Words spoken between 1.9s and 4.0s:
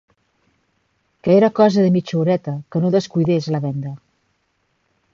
mitja horeta, que no descuidés la venda